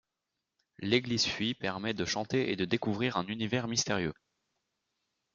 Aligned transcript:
L'église 0.79 1.25
fuit 1.27 1.53
permet 1.53 1.93
de 1.93 2.05
chanter 2.05 2.51
et 2.51 2.55
de 2.55 2.65
découvrir 2.65 3.17
un 3.17 3.27
univers 3.27 3.67
mystérieux. 3.67 4.15